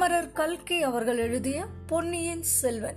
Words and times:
அமரர் 0.00 0.32
கல்கி 0.32 0.82
அவர்கள் 0.82 1.18
எழுதிய 1.18 1.64
பொன்னியின் 1.86 2.42
செல்வன். 2.42 2.96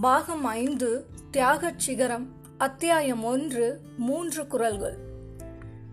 பாகம் 0.00 0.44
ஐந்து 0.44 1.06
தியாகச் 1.30 1.78
சிகரம் 1.78 2.28
அத்தியாயம் 2.58 3.24
ஒன்று 3.24 3.80
மூன்று 3.96 4.46
குரல்கள். 4.46 4.96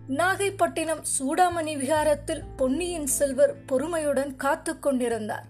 நாகைப்பட்டினம் 0.08 1.02
சூடாமணி 1.18 1.76
விகாரத்தில் 1.76 2.42
பொன்னியின் 2.56 3.06
செல்வர் 3.06 3.64
பொறுமையுடன் 3.66 4.36
காத்து 4.36 4.78
கொண்டிருந்தார். 4.78 5.46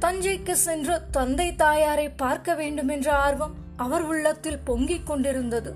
தஞ்சைக்கு 0.00 0.52
சென்று 0.52 1.00
தந்தை 1.10 1.54
தாயாரை 1.54 2.08
பார்க்க 2.08 2.54
வேண்டும் 2.54 2.88
என்ற 2.88 3.12
ஆர்வம் 3.12 3.54
அவர் 3.76 4.02
உள்ளத்தில் 4.02 4.58
பொங்கிக் 4.58 5.06
கொண்டிருந்தது. 5.06 5.74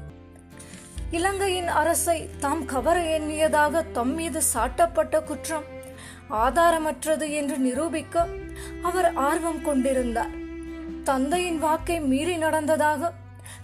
இலங்கையின் 1.10 1.68
அரசை 1.68 2.28
தாம் 2.40 2.64
கவர 2.64 3.18
எண்ணியதாக 3.18 3.90
தம் 3.92 4.14
மீது 4.14 4.40
சாட்டப்பட்ட 4.54 5.24
குற்றம் 5.24 5.78
ஆதாரமற்றது 6.30 7.30
என்று 7.30 7.58
நிரூபிக்க 7.58 8.26
அவர் 8.82 9.14
ஆர்வம் 9.14 9.62
கொண்டிருந்தார். 9.62 10.30
தந்தையின் 11.04 11.58
வாக்கை 11.58 12.00
மீறி 12.00 12.36
நடந்ததாக 12.36 13.12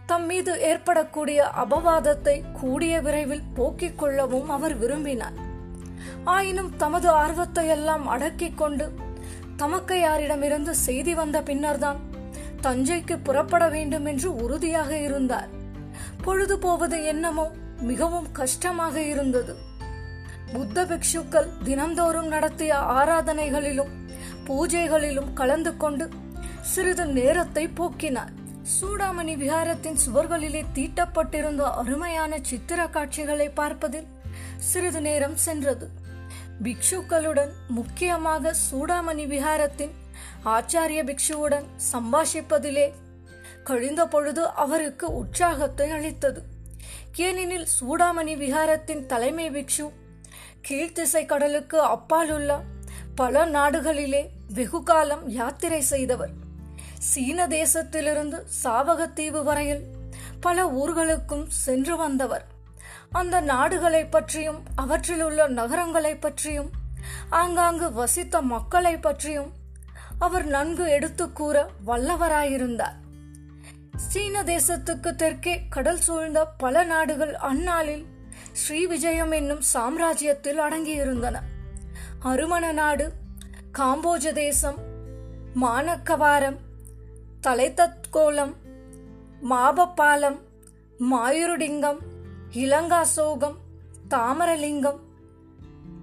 தம் 0.07 0.27
மீது 0.27 0.61
ஏற்படக்கூடிய 0.61 1.53
அபவாதத்தை 1.57 2.43
கூடிய 2.53 3.01
விரைவில் 3.01 3.43
போக்கிக் 3.55 3.99
கொள்ளவும் 3.99 4.49
அவர் 4.49 4.79
விரும்பினார். 4.79 5.33
ஆயினும் 6.25 6.77
தமது 6.77 7.09
ஆர்வத்தை 7.09 7.69
எல்லாம் 7.69 8.07
அடக்கிக் 8.07 8.59
கொண்டு 8.59 8.95
தமக்கையாரிடமிருந்து 9.59 10.71
செய்தி 10.71 11.15
வந்த 11.15 11.43
பின்னர்தான் 11.43 11.97
தஞ்சைக்கு 12.63 13.19
புறப்பட 13.23 13.69
வேண்டும் 13.69 14.05
என்று 14.05 14.37
உறுதியாக 14.37 14.99
இருந்தார். 14.99 15.49
பொழுது 16.23 16.59
போவது 16.59 17.05
என்னமோ 17.05 17.51
மிகவும் 17.81 18.33
கஷ்டமாக 18.33 19.01
இருந்தது. 19.01 19.66
புத்த 20.53 20.85
பிக்ஷுக்கள் 20.85 21.49
தினந்தோறும் 21.65 22.29
நடத்திய 22.29 22.75
ஆராதனைகளிலும் 22.77 23.93
பூஜைகளிலும் 24.47 25.33
கலந்து 25.33 25.77
கொண்டு 25.77 26.09
சிறிது 26.61 27.07
நேரத்தை 27.07 27.69
போக்கினார். 27.69 28.33
சூடாமணி 28.75 29.35
விகாரத்தின் 29.43 29.99
சுவர்களிலே 30.05 30.63
தீட்டப்பட்டிருந்த 30.75 31.63
அருமையான 31.81 32.39
சித்திர 32.43 32.87
காட்சிகளை 32.87 33.49
பார்ப்பதில் 33.49 34.07
சிறிது 34.57 35.01
நேரம் 35.01 35.37
சென்றது. 35.37 35.91
பிக்ஷுக்களுடன் 36.63 37.53
முக்கியமாக 37.69 38.55
சூடாமணி 38.71 39.27
விகாரத்தின் 39.35 39.95
ஆச்சாரிய 40.45 41.01
பிக்ஷுவுடன் 41.11 41.67
சம்பாஷிப்பதிலே 41.93 42.93
கழிந்த 43.65 44.03
பொழுது 44.07 44.43
அவருக்கு 44.65 45.07
உற்சாகத்தை 45.15 45.91
அளித்தது. 45.91 46.43
ஏனெனில் 47.17 47.67
சூடாமணி 47.77 48.35
விகாரத்தின் 48.45 49.07
தலைமை 49.07 49.51
பிக்ஷு 49.51 49.87
கீழ்த்திசை 50.71 51.27
கடலுக்கு 51.27 51.81
அப்பாலுள்ள 51.81 52.61
பல 53.15 53.47
நாடுகளிலே 53.47 54.29
வெகு 54.49 54.83
காலம் 54.83 55.29
யாத்திரை 55.29 55.81
செய்தவர். 55.81 56.31
சீன 56.99 57.47
தேசத்திலிருந்து 57.47 58.43
சாவகத்தீவு 58.65 59.43
வரையில் 59.43 59.85
பல 60.41 60.67
ஊர்களுக்கும் 60.71 61.45
சென்று 61.49 61.97
வந்தவர். 61.97 62.45
அந்த 63.11 63.41
நாடுகளை 63.41 64.07
பற்றியும் 64.07 64.63
அவற்றில் 64.77 65.23
உள்ள 65.23 65.47
நகரங்களை 65.47 66.17
பற்றியும் 66.17 66.71
ஆங்காங்கு 67.31 67.93
வசித்த 67.93 68.43
மக்களை 68.43 68.97
பற்றியும் 68.97 69.53
அவர் 70.19 70.45
நன்கு 70.45 70.91
எடுத்து 70.91 71.33
கூற 71.33 71.71
வல்லவராயிருந்தார். 71.87 72.99
சீன 73.97 74.43
தேசத்துக்கு 74.43 75.15
தெற்கே 75.15 75.63
கடல் 75.69 76.01
சூழ்ந்த 76.01 76.47
பல 76.47 76.85
நாடுகள் 76.85 77.35
அந்நாளில் 77.35 78.07
ஸ்ரீ 78.57 78.87
விஜயம் 78.87 79.31
என்னும் 79.31 79.63
சாம்ராஜ்யத்தில் 79.75 80.61
அடங்கியிருந்தன. 80.61 81.37
அருமண 82.23 82.73
நாடு 82.73 83.13
காம்போஜ 83.79 84.33
தேசம் 84.33 84.79
மானக்கவாரம் 85.61 86.57
தலைத்தத்கோலம் 87.47 88.55
மாபப்பாலம் 89.51 90.39
மாயுருடிங்கம் 91.11 91.99
இலங்காசோகம் 92.53 93.59
தாமரலிங்கம் 94.09 95.01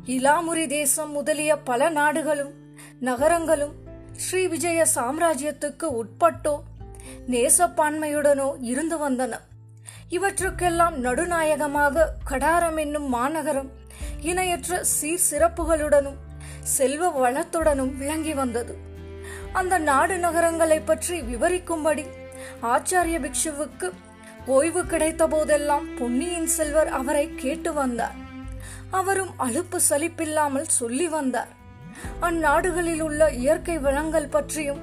இலாமுரி 0.05 0.67
தேசம் 0.67 1.11
முதலிய 1.11 1.57
பல 1.57 1.89
நாடுகளும் 1.89 2.53
நகரங்களும் 3.01 3.73
ஸ்ரீ 4.11 4.47
விஜய 4.47 4.85
சாம்ராஜ்யத்துக்கு 4.95 5.87
உட்பட்டோ 6.01 6.55
நேசப்பான்மையுடனோ 7.27 8.49
இருந்து 8.61 9.09
வந்தன. 9.09 9.33
இவற்றுக்கெல்லாம் 10.15 10.95
நடுநாயகமாக 11.05 12.05
கடாரம் 12.29 12.79
என்னும் 12.83 13.07
மாநகரம் 13.15 13.69
இணையற்ற 14.29 14.79
சீர் 14.95 15.25
சிறப்புகளுடனும் 15.29 16.19
செல்வ 16.75 17.03
வளத்துடனும் 17.21 17.93
விளங்கி 18.01 18.33
வந்தது. 18.33 18.73
அந்த 19.59 19.73
நாடு 19.89 20.15
நகரங்களை 20.17 20.79
பற்றி 20.79 21.15
விவரிக்கும்படி 21.21 22.05
ஆச்சாரிய 22.73 23.17
பிக்ஷுவுக்கு 23.25 23.87
ஓய்வு 24.55 24.81
கிடைத்த 24.85 25.23
போதெல்லாம் 25.27 25.85
பொன்னியின் 25.97 26.49
செல்வர் 26.55 26.89
அவரை 26.99 27.25
கேட்டு 27.43 27.71
வந்தார். 27.73 28.17
அவரும் 28.99 29.33
அலுப்பு 29.45 29.77
சலிப்பில்லாமல் 29.89 30.73
சொல்லி 30.79 31.07
வந்தார். 31.07 31.51
அந்நாடுகளில் 32.27 33.03
உள்ள 33.07 33.21
இயற்கை 33.41 33.77
வளங்கள் 33.85 34.33
பற்றியும் 34.35 34.81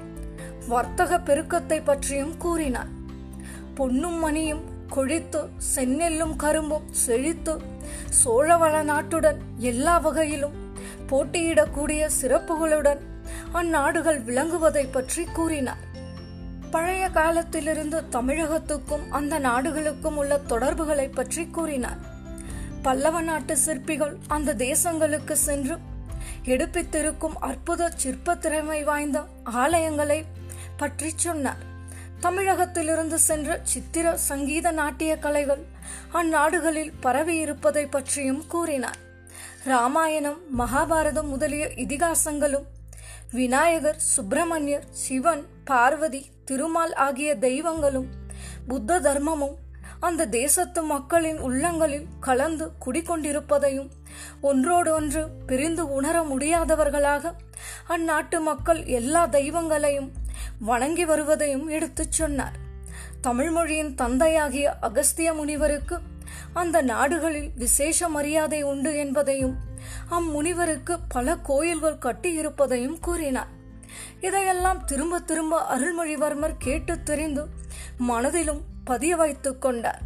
வர்த்தக 0.67 1.19
பெருக்கத்தை 1.27 1.79
பற்றியும் 1.89 2.33
கூறினார். 2.37 2.91
பொன்னும் 3.75 4.19
மணியும் 4.19 4.63
கொழித்து 4.95 5.41
செந்நெல்லும் 5.75 6.33
கரும்பும் 6.43 6.87
செழித்து 7.05 7.53
சோழவள 8.21 8.75
நாட்டுடன் 8.91 9.39
எல்லா 9.69 9.95
வகையிலும் 10.05 10.57
போட்டியிடக்கூடிய 11.09 12.01
சிறப்புகளுடன் 12.19 13.01
அந்நாடுகள் 13.59 14.19
விளங்குவதை 14.27 14.85
பற்றி 14.91 15.23
கூறினார். 15.37 15.83
பழைய 16.73 17.03
காலத்திலிருந்து 17.17 17.97
தமிழகத்துக்கும் 18.11 19.05
அந்த 19.19 19.39
நாடுகளுக்கும் 19.47 20.17
உள்ள 20.21 20.33
தொடர்புகளை 20.51 21.07
பற்றி 21.19 21.43
கூறினார். 21.57 22.01
பல்லவ 22.85 23.17
நாட்டு 23.21 23.55
சிற்பிகள் 23.57 24.15
அந்த 24.35 24.55
தேசங்களுக்கு 24.67 25.35
சென்று 25.47 25.75
எடுப்பித்திருக்கும் 26.45 27.35
அற்புத 27.49 27.89
சிற்ப 27.95 28.35
திறமை 28.35 28.79
வாய்ந்த 28.83 29.19
ஆலயங்களை 29.63 30.19
பற்றி 30.77 31.09
சொன்னார். 31.25 31.61
தமிழகத்திலிருந்து 32.21 33.19
சென்ற 33.19 33.59
சித்திர 33.63 34.17
சங்கீத 34.17 34.71
நாட்டிய 34.71 35.17
கலைகள் 35.17 35.63
அந்நாடுகளில் 36.13 36.91
பரவி 36.99 37.37
இருப்பதை 37.37 37.85
பற்றியும் 37.85 38.47
கூறினார். 38.47 38.99
ராமாயணம் 39.63 40.39
மகாபாரதம் 40.57 41.27
முதலிய 41.27 41.67
இதிகாசங்களும் 41.75 42.67
விநாயகர் 43.31 43.99
சுப்பிரமணியர் 44.15 44.87
சிவன் 44.91 45.43
பார்வதி 45.65 46.25
திருமால் 46.45 46.93
ஆகிய 46.93 47.35
தெய்வங்களும் 47.35 48.09
புத்த 48.67 48.99
தர்மமும் 48.99 49.57
அந்த 49.99 50.25
தேசத்து 50.25 50.83
மக்களின் 50.83 51.39
உள்ளங்களில் 51.39 52.07
கலந்து 52.19 52.71
குடிக்கொண்டிருப்பதையும் 52.85 53.89
ஒன்றோடொன்று 54.41 55.21
பிரிந்து 55.45 55.89
உணர 55.89 56.23
முடியாதவர்களாக 56.23 57.33
அந்நாட்டு 57.87 58.41
மக்கள் 58.41 58.85
எல்லா 58.85 59.25
தெய்வங்களையும் 59.25 60.11
வணங்கி 60.59 61.05
வருவதையும் 61.05 61.67
எடுத்துச் 61.67 62.11
சொன்னார். 62.11 62.69
தமிழ் 63.21 63.49
மொழியின் 63.49 63.95
தந்தையாகிய 63.95 64.75
அகஸ்திய 64.79 65.33
முனிவருக்கு 65.33 65.99
அந்த 66.53 66.81
நாடுகளில் 66.81 67.51
விசேஷ 67.55 68.09
மரியாதை 68.09 68.63
உண்டு 68.63 68.97
என்பதையும் 68.97 69.57
அம்முனிவருக்கு 70.11 70.97
பல 71.09 71.37
கோயில்கள் 71.37 71.97
கட்டியிருப்பதையும் 71.97 72.99
கூறினார். 72.99 73.47
இதையெல்லாம் 74.21 74.85
திரும்ப 74.85 75.19
திரும்ப 75.19 75.77
அருள்மொழிவர்மர் 75.77 76.55
கேட்டு 76.59 77.03
தெரிந்து 77.03 77.47
மனதிலும் 77.97 78.61
பதிய 78.83 79.15
வைத்துக் 79.15 79.61
கொண்டார். 79.61 80.01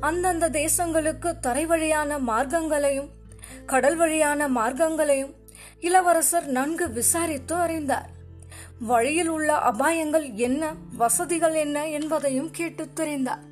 அந்தந்த 0.00 0.50
தேசங்களுக்கு 0.50 1.38
தரை 1.38 1.66
வழியான 1.66 2.18
மார்க்கங்களையும் 2.18 3.08
கடல் 3.66 3.96
வழியான 3.96 4.48
மார்க்கங்களையும் 4.48 5.34
இளவரசர் 5.80 6.46
நன்கு 6.46 6.90
விசாரித்து 6.90 7.54
அறிந்தார். 7.54 8.18
வழியில் 8.80 9.28
உள்ள 9.28 9.54
அபாயங்கள் 9.54 10.32
என்ன 10.32 10.74
வசதிகள் 10.96 11.54
என்ன 11.54 11.88
என்பதையும் 11.88 12.50
கேட்டு 12.50 12.88
தெரிந்தார். 12.96 13.42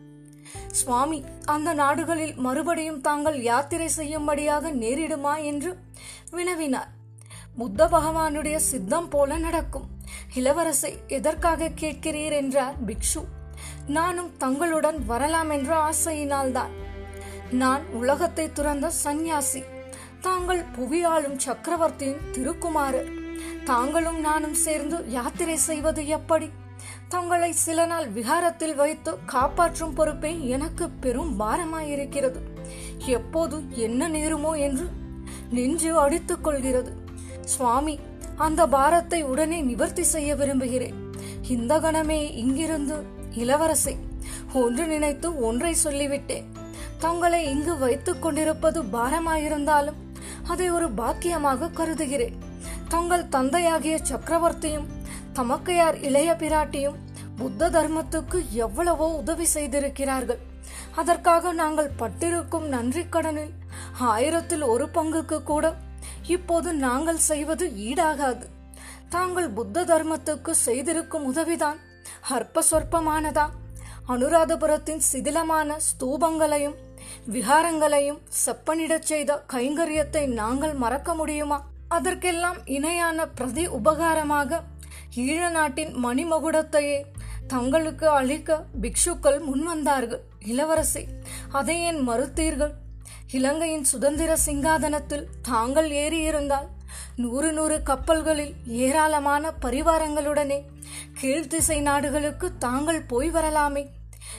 சுவாமி 0.71 1.25
அந்த 1.45 1.73
நாடுகளில் 1.73 2.35
மறுபடியும் 2.35 3.01
தாங்கள் 3.01 3.43
யாத்திரை 3.43 3.89
செய்யும்படியாக 3.89 4.71
நேரிடுமா 4.73 5.45
என்று 5.45 5.77
வினவினார். 6.31 6.89
புத்த 7.57 7.87
பகவானுடைய 7.87 8.57
சித்தம் 8.57 9.09
போல 9.09 9.39
நடக்கும். 9.39 9.87
இளவரசை 10.35 11.07
எதற்காக 11.07 11.69
கேட்கிறீர் 11.69 12.33
என்றார் 12.33 12.75
பிக்ஷு. 12.87 13.25
நானும் 13.87 14.37
தங்களுடன் 14.37 15.07
வரலாம் 15.07 15.51
என்ற 15.51 15.91
ஆசையினால்தான். 15.91 16.71
நான் 17.51 17.83
உலகத்தை 17.93 18.53
துறந்த 18.53 18.91
சந்நியாசி. 18.91 19.63
தாங்கள் 20.21 20.65
புவியாளும் 20.77 21.37
சக்கரவர்த்தியின் 21.37 22.31
திருக்குமாரர். 22.33 23.18
தாங்களும் 23.65 24.21
நானும் 24.21 24.55
சேர்ந்து 24.55 25.05
யாத்திரை 25.09 25.57
செய்வது 25.57 26.07
எப்படி? 26.07 26.51
தங்களை 27.09 27.53
சில 27.53 27.87
நாள் 27.87 28.09
விகாரத்தில் 28.09 28.75
வைத்து 28.75 29.19
காப்பாற்றும் 29.25 29.95
பொறுப்பே 29.95 30.49
எனக்கு 30.49 30.91
பெரும் 30.91 31.41
பாரமாயிருக்கிறது. 31.41 32.41
எப்போது 33.07 33.63
என்ன 33.71 34.09
நேருமோ 34.09 34.59
என்று 34.59 34.87
நெஞ்சு 35.51 35.99
அடித்துக் 35.99 36.45
கொள்கிறது. 36.45 36.93
சுவாமி 37.45 37.99
அந்த 38.37 38.67
பாரத்தை 38.67 39.23
உடனே 39.23 39.61
நிவர்த்தி 39.61 40.03
செய்ய 40.03 40.35
விரும்புகிறேன். 40.35 40.95
இந்த 41.49 41.81
கணமே 41.81 42.35
இங்கிருந்து 42.35 43.03
இளவரசை 43.39 43.97
ஒன்று 44.53 44.87
நினைத்து 44.87 45.41
ஒன்றை 45.41 45.75
சொல்லிவிட்டேன். 45.85 46.45
தங்களை 46.99 47.47
இங்கு 47.51 47.79
வைத்துக் 47.79 48.23
கொண்டிருப்பது 48.23 48.83
பாரமாயிருந்தாலும் 48.83 49.99
அதை 50.49 50.71
ஒரு 50.71 50.89
பாக்கியமாக 50.91 51.71
கருதுகிறேன். 51.71 52.48
தங்கள் 52.89 53.29
தந்தையாகிய 53.29 53.97
சக்கரவர்த்தியும் 54.11 54.87
தமக்கையார் 55.35 55.97
இளைய 56.03 56.31
பிராட்டியும் 56.33 56.99
புத்த 57.37 57.71
தர்மத்துக்கு 57.71 58.39
எவ்வளவோ 58.65 59.07
உதவி 59.17 59.45
செய்திருக்கிறார்கள். 59.45 60.41
அதற்காக 60.95 61.53
நாங்கள் 61.53 61.91
பட்டிருக்கும் 61.97 62.67
நன்றி 62.69 63.05
கடனில் 63.09 63.53
ஆயிரத்தில் 64.13 64.63
ஒரு 64.63 64.87
பங்குக்கு 64.95 65.43
கூட 65.43 65.75
இப்போது 66.27 66.73
நாங்கள் 66.87 67.21
செய்வது 67.31 67.67
ஈடாகாது. 67.89 68.47
தாங்கள் 69.09 69.49
புத்த 69.51 69.85
தர்மத்துக்கு 69.85 70.51
செய்திருக்கும் 70.51 71.25
உதவிதான் 71.25 71.79
அற்ப 72.29 72.63
சொற்பமானதா 72.71 73.47
அனுராதபுரத்தின் 74.09 75.03
சிதிலமான 75.13 75.77
ஸ்தூபங்களையும் 75.89 76.77
விகாரங்களையும் 77.35 78.21
செப்பனிடச் 78.45 79.09
செய்த 79.11 79.43
கைங்கரியத்தை 79.53 80.27
நாங்கள் 80.41 80.75
மறக்க 80.75 81.15
முடியுமா? 81.15 81.59
அதற்கெல்லாம் 81.89 82.67
இணையான 82.67 83.27
பிரதி 83.29 83.69
உபகாரமாக 83.69 84.61
ஈழ 85.17 85.51
நாட்டின் 85.51 86.05
மணிமகுடத்தையே 86.05 87.05
தங்களுக்கு 87.47 88.09
அளிக்க 88.09 88.65
பிக்ஷுக்கள் 88.81 89.39
முன்வந்தார்கள். 89.41 90.21
இளவரசி 90.45 91.07
அதை 91.53 91.81
ஏன் 91.81 92.09
மறுத்தீர்கள்? 92.09 92.73
இலங்கையின் 93.31 93.85
சுதந்திர 93.85 94.37
சிங்காதனத்தில் 94.47 95.25
தாங்கள் 95.43 95.91
ஏறியிருந்தால் 95.91 96.69
நூறு 97.17 97.53
நூறு 97.53 97.83
கப்பல்களில் 97.83 98.55
ஏராளமான 98.67 99.53
பரிவாரங்களுடனே 99.63 100.59
கீழ்த்திசை 101.21 101.81
நாடுகளுக்கு 101.81 102.57
தாங்கள் 102.59 103.03
போய் 103.03 103.31
வரலாமே. 103.31 103.85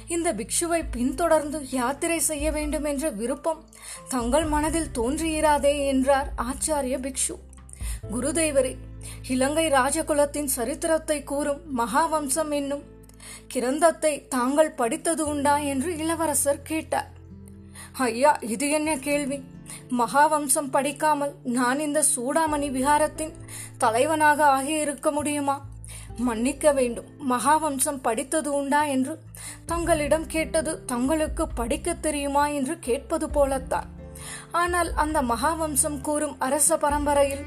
இந்த 0.09 0.33
பிக்ஷுவை 0.33 0.85
பின்தொடர்ந்து 0.91 1.69
யாத்திரை 1.69 2.19
செய்ய 2.19 2.51
வேண்டும் 2.51 2.83
என்ற 2.83 3.09
விருப்பம் 3.09 3.65
தங்கள் 4.07 4.45
மனதில் 4.45 4.93
தோன்றியிராதே 4.97 5.85
என்றார் 5.85 6.33
ஆச்சாரிய 6.37 6.97
பிக்ஷு. 7.05 7.35
குருதேவரே 8.13 8.77
இலங்கை 9.27 9.65
ராஜகுலத்தின் 9.71 10.49
சரித்திரத்தை 10.55 11.23
கூறும் 11.23 11.61
மகாவம்சம் 11.77 12.51
என்னும் 12.51 12.83
கிரந்தத்தை 13.53 14.27
தாங்கள் 14.27 14.71
படித்தது 14.71 15.27
உண்டா 15.27 15.57
என்று 15.57 15.97
இளவரசர் 15.97 16.61
கேட்டார். 16.61 17.09
ஐயா 17.93 18.31
இது 18.41 18.69
என்ன 18.69 18.97
கேள்வி? 18.97 19.43
மகாவம்சம் 19.97 20.69
படிக்காமல் 20.71 21.33
நான் 21.43 21.79
இந்த 21.79 22.03
சூடாமணி 22.15 22.69
விகாரத்தின் 22.71 23.33
தலைவனாக 23.77 24.45
ஆகியிருக்க 24.57 25.11
முடியுமா? 25.11 25.68
மன்னிக்க 26.19 26.71
வேண்டும். 26.71 27.05
மகாவம்சம் 27.29 27.99
படித்தது 28.01 28.53
உண்டா 28.53 28.83
என்று? 28.83 29.19
தங்களிடம் 29.65 30.25
கேட்டது 30.27 30.85
தங்களுக்கு 30.85 31.47
படிக்க 31.47 31.93
தெரியுமா 31.93 32.47
என்று 32.47 32.79
கேட்பது 32.79 33.29
போலத்தான். 33.29 33.89
ஆனால் 34.51 34.93
அந்த 34.93 35.21
மகாவம்சம் 35.21 36.01
கூறும் 36.01 36.35
அரச 36.39 36.77
பரம்பரையில் 36.77 37.43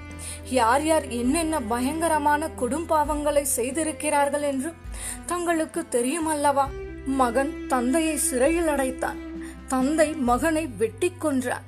யார் 0.51 0.85
யார் 0.85 1.09
என்னென்ன 1.09 1.61
பயங்கரமான 1.61 2.49
கொடும்பாவங்களை 2.61 3.43
செய்திருக்கிறார்கள் 3.43 4.43
என்று 4.43 4.73
தங்களுக்கு 5.27 5.89
தெரியும் 5.89 6.27
அல்லவா 6.27 6.69
மகன் 7.07 7.53
தந்தையை 7.67 8.17
சிறையில் 8.17 8.69
அடைத்தான். 8.69 9.21
தந்தை 9.69 10.13
மகனை 10.13 10.67
வெட்டி 10.67 11.13
கொன்றார். 11.21 11.67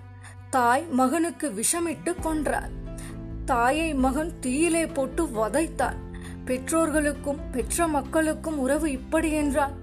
தாய் 0.50 0.86
மகனுக்கு 0.90 1.46
விஷமிட்டு 1.50 2.14
கொன்றார். 2.22 2.72
தாயை 3.44 3.94
மகன் 3.94 4.32
தீயிலே 4.40 4.86
போட்டு 4.86 5.22
வதைத்தார் 5.24 6.02
பெற்றோர்களுக்கும் 6.44 7.40
பெற்ற 7.52 7.86
மக்களுக்கும் 7.86 8.58
உறவு 8.58 8.90
இப்படி 8.90 9.32
என்றால்? 9.32 9.74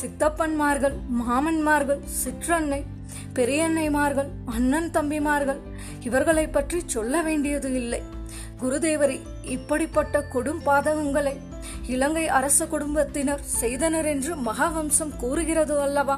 சித்தப்பன்மார்கள் 0.00 0.96
மாமன்மார்கள் 1.20 2.02
சிற்றன்னை 2.24 2.80
பெரியன்னைமார்கள் 3.34 4.28
அண்ணன் 4.44 4.90
தம்பிமார்கள் 4.90 5.60
இவர்களை 6.00 6.46
பற்றி 6.46 6.82
சொல்ல 6.86 7.22
வேண்டியது 7.22 7.72
இல்லை. 7.72 8.02
குருதேவரி 8.62 9.18
இப்படிப்பட்ட 9.44 10.24
கொடும் 10.32 10.62
பாதகங்களை 10.66 11.34
இலங்கை 11.86 12.28
அரச 12.28 12.66
குடும்பத்தினர் 12.66 13.42
செய்தனர் 13.42 14.06
என்று 14.06 14.34
மகாவம்சம் 14.36 15.16
கூறுகிறது 15.16 15.80
அல்லவா? 15.80 16.16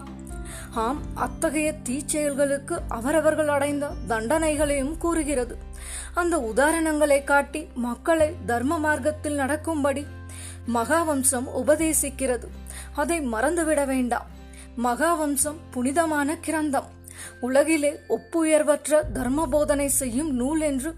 ஆம் 0.77 1.01
அத்தகைய 1.15 1.75
தீச்செயல்களுக்கு 1.85 2.79
அவரவர்கள் 2.89 3.49
அடைந்த 3.49 3.89
தண்டனைகளையும் 4.09 4.99
கூறுகிறது. 4.99 5.57
அந்த 6.15 6.53
உதாரணங்களை 6.55 7.25
காட்டி 7.25 7.69
மக்களை 7.75 8.35
தர்ம 8.47 8.79
மார்க்கத்தில் 8.79 9.39
நடக்கும்படி 9.39 10.07
மகாவம்சம் 10.75 11.47
உபதேசிக்கிறது. 11.57 12.47
அதை 12.95 13.21
மறந்துவிட 13.21 13.87
வேண்டாம். 13.87 14.27
மகாவம்சம் 14.85 15.57
புனிதமான 15.71 16.39
கிரந்தம். 16.47 16.89
உலகிலே 17.41 18.01
ஒப்புயர்வற்ற 18.09 19.01
தர்ம 19.13 19.47
போதனை 19.47 19.89
செய்யும் 19.89 20.31
நூல் 20.31 20.61
என்று 20.61 20.95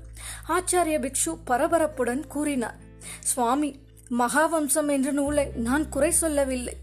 ஆச்சாரிய 0.49 0.99
பிக்ஷு 0.99 1.37
பரபரப்புடன் 1.47 2.27
கூறினார். 2.27 2.77
சுவாமி 3.21 3.81
மகாவம்சம் 4.19 4.89
என்ற 4.89 5.11
நூலை 5.11 5.51
நான் 5.55 5.89
குறை 5.89 6.11
சொல்லவில்லை. 6.11 6.77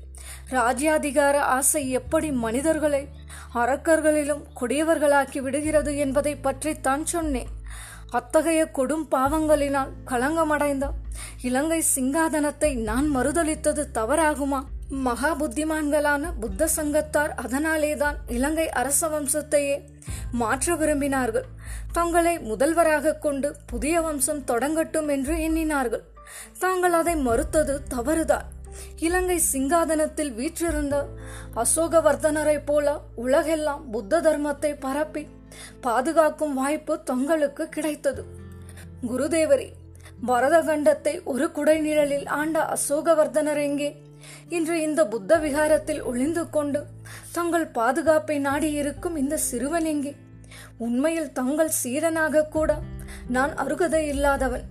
ராஜ்யாதிகார 0.52 1.36
ஆசை 1.36 1.90
எப்படி 1.90 2.32
மனிதர்களை 2.32 3.08
அரக்கர்களிலும் 3.54 4.44
கொடியவர்களாக்கி 4.62 5.40
விடுகிறது 5.40 5.98
என்பதை 5.98 6.36
பற்றித்தான் 6.36 7.06
சொன்னேன். 7.06 7.48
அத்தகைய 8.10 8.70
கொடும் 8.74 9.06
பாவங்களினால் 9.12 9.92
களங்கமடைந்த 10.06 10.90
இலங்கை 11.42 11.84
சிங்காதனத்தை 11.96 12.76
நான் 12.76 13.16
மறுதளித்தது 13.16 13.86
தவறாகுமா? 13.94 14.64
மகா 14.90 15.36
புத்திமான்களான 15.36 16.34
புத்த 16.40 16.68
சங்கத்தார் 16.76 17.34
அதனாலேதான் 17.36 18.18
இலங்கை 18.28 18.70
அரச 18.70 19.08
வம்சத்தையே 19.08 19.78
மாற்ற 20.32 20.76
விரும்பினார்கள். 20.76 21.48
தங்களை 21.92 22.40
முதல்வராக 22.40 23.14
கொண்டு 23.14 23.56
புதிய 23.66 24.02
வம்சம் 24.02 24.44
தொடங்கட்டும் 24.48 25.10
என்று 25.10 25.36
எண்ணினார்கள். 25.38 26.04
தாங்கள் 26.60 26.94
அதை 26.94 27.16
மறுத்தது 27.16 27.82
தவறுதான். 27.88 28.55
இலங்கை 28.96 29.40
சிங்காதனத்தில் 29.54 30.34
வீற்றிருந்த 30.34 31.08
அசோகவர்தனரைப் 31.56 32.66
போல 32.66 33.02
உலகெல்லாம் 33.16 33.92
புத்த 33.92 34.22
தர்மத்தை 34.22 34.76
பரப்பி 34.80 35.28
பாதுகாக்கும் 35.82 36.54
வாய்ப்பு 36.54 37.04
தங்களுக்கு 37.04 37.70
கிடைத்தது. 37.70 38.24
குருதேவரி 39.08 39.72
பரதகண்டத்தை 40.28 41.24
ஒரு 41.24 41.46
குடைநிழலில் 41.46 42.28
ஆண்ட 42.28 42.76
அசோகவர்தனர் 42.76 43.62
எங்கே? 43.62 43.90
இன்று 44.50 44.82
இந்த 44.82 45.08
புத்த 45.08 45.38
விகாரத்தில் 45.38 46.04
ஒளிந்து 46.04 46.50
கொண்டு 46.50 46.86
தங்கள் 47.32 47.68
பாதுகாப்பை 47.68 48.40
நாடி 48.40 48.72
இருக்கும் 48.72 49.16
இந்த 49.16 49.38
சிறுவன் 49.38 49.86
எங்கே? 49.86 50.16
உண்மையில் 50.78 51.32
தங்கள் 51.32 51.72
சீடனாக 51.84 52.48
கூட 52.48 52.78
நான் 53.28 53.56
அருகதை 53.56 54.08
இல்லாதவன் 54.08 54.66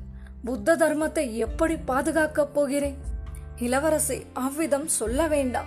புத்த 0.45 0.77
தர்மத்தை 0.77 1.37
எப்படி 1.37 1.75
பாதுகாக்கப் 1.75 2.55
போகிறேன்? 2.55 2.97
இளவரசி 3.59 4.27
அவ்விதம் 4.33 4.87
சொல்ல 4.87 5.27
வேண்டாம். 5.27 5.67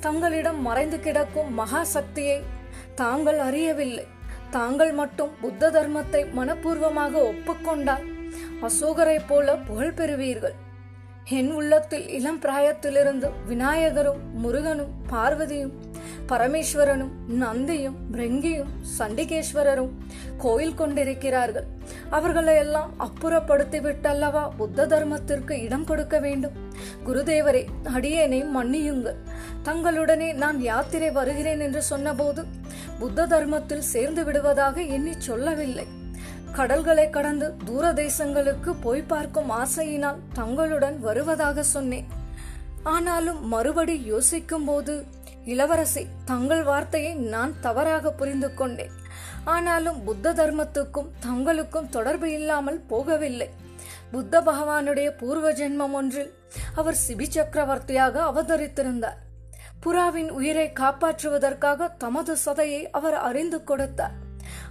தங்களிடம் 0.00 0.60
மறைந்து 0.60 1.00
கிடக்கும் 1.00 1.54
மகா 1.54 1.84
சக்தியை 1.84 2.42
தாங்கள் 2.94 3.38
அறியவில்லை. 3.38 4.06
தாங்கள் 4.50 4.92
மட்டும் 4.92 5.30
புத்த 5.40 5.70
தர்மத்தை 5.70 6.24
மனப்பூர்வமாக 6.32 7.12
ஒப்புக்கொண்டால் 7.12 8.04
அசோகரை 8.62 9.20
போல 9.26 9.56
புகழ் 9.56 9.92
பெறுவீர்கள். 9.92 10.54
என் 11.30 11.50
உள்ளத்தில் 11.50 12.08
இளம் 12.08 12.40
பிராயத்திலிருந்து 12.40 13.30
விநாயகரும் 13.48 14.20
முருகனும் 14.32 14.92
பார்வதியும் 15.10 15.72
பரமேஸ்வரனும் 16.28 17.12
நந்தியும் 17.28 17.96
பிரெங்கியும் 18.12 18.70
சண்டிகேஸ்வரரும் 18.98 19.90
கோயில் 20.38 20.74
கொண்டிருக்கிறார்கள். 20.74 21.66
அவர்களை 22.10 22.56
எல்லாம் 22.56 22.92
அப்புறப்படுத்தி 22.98 23.80
விட்டல்லவா 23.80 24.48
புத்த 24.56 24.86
தர்மத்திற்கு 24.86 25.50
இடம் 25.50 25.84
கொடுக்க 25.84 26.18
வேண்டும்? 26.18 26.52
குருதேவரே 27.06 27.64
அடியேனை 27.84 28.40
மன்னியுங்கள். 28.56 29.20
தங்களுடனே 29.64 30.32
நான் 30.32 30.60
யாத்திரை 30.60 31.10
வருகிறேன் 31.10 31.60
என்று 31.60 31.82
சொன்னபோது 31.82 32.44
புத்த 32.98 33.26
தர்மத்தில் 33.26 33.88
சேர்ந்து 33.94 34.24
விடுவதாக 34.24 34.82
எண்ணி 34.82 35.14
சொல்லவில்லை. 35.18 35.86
கடல்களை 36.52 37.10
கடந்து 37.10 37.56
தூர 37.64 37.92
தேசங்களுக்கு 37.92 38.74
போய் 38.80 39.02
பார்க்கும் 39.02 39.50
ஆசையினால் 39.50 40.18
தங்களுடன் 40.32 41.00
வருவதாக 41.00 41.62
சொன்னேன். 41.62 42.06
ஆனாலும் 42.82 43.46
மறுபடி 43.46 44.02
யோசிக்கும் 44.04 44.64
போது 44.64 45.04
இளவரசி 45.44 46.06
தங்கள் 46.24 46.62
வார்த்தையை 46.62 47.14
நான் 47.14 47.54
தவறாக 47.60 48.10
புரிந்து 48.10 48.54
கொண்டேன். 48.54 48.90
ஆனாலும் 49.44 50.04
புத்த 50.04 50.32
தர்மத்துக்கும் 50.32 51.10
தங்களுக்கும் 51.26 51.88
தொடர்பு 51.88 52.32
இல்லாமல் 52.32 52.84
போகவில்லை. 52.90 53.48
புத்த 54.10 54.40
பகவானுடைய 54.40 55.08
பூர்வ 55.10 55.52
ஜென்மம் 55.52 55.92
ஒன்றில் 55.92 56.34
அவர் 56.74 56.98
சிபி 57.08 57.26
சக்கரவர்த்தியாக 57.28 58.22
அவதரித்திருந்தார். 58.22 59.18
புறாவின் 59.86 60.30
உயிரை 60.30 60.72
காப்பாற்றுவதற்காக 60.80 61.96
தமது 61.98 62.36
சதையை 62.46 62.86
அவர் 62.90 63.14
அறிந்து 63.14 63.64
கொடுத்தார். 63.64 64.26